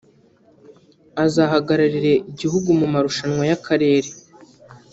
[1.25, 4.09] azahagararira igihugu mu marushanwa y’akarere